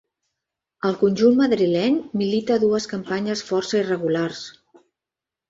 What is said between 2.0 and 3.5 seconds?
milita dues campanyes